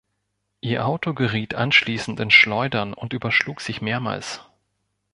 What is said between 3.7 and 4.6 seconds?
mehrmals.